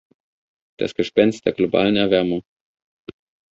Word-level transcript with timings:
Das 0.79 0.95
Gespenst 0.95 1.45
der 1.45 1.53
globalen 1.53 1.95
Erwärmung. 1.95 2.41